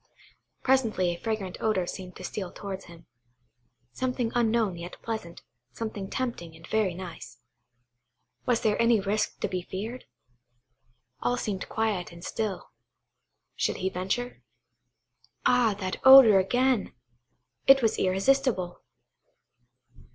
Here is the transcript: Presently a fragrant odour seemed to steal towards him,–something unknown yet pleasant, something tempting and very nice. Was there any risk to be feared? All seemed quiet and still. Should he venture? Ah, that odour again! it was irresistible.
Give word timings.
Presently 0.63 1.11
a 1.13 1.19
fragrant 1.19 1.57
odour 1.61 1.85
seemed 1.85 2.15
to 2.15 2.23
steal 2.23 2.51
towards 2.51 2.85
him,–something 2.85 4.31
unknown 4.33 4.75
yet 4.75 4.99
pleasant, 5.03 5.43
something 5.73 6.09
tempting 6.09 6.55
and 6.55 6.65
very 6.65 6.95
nice. 6.95 7.37
Was 8.47 8.61
there 8.61 8.81
any 8.81 8.99
risk 8.99 9.39
to 9.41 9.47
be 9.47 9.61
feared? 9.61 10.05
All 11.21 11.37
seemed 11.37 11.69
quiet 11.69 12.11
and 12.11 12.25
still. 12.25 12.71
Should 13.55 13.77
he 13.77 13.89
venture? 13.91 14.41
Ah, 15.45 15.75
that 15.79 15.97
odour 16.03 16.39
again! 16.39 16.93
it 17.67 17.83
was 17.83 17.99
irresistible. 17.99 18.81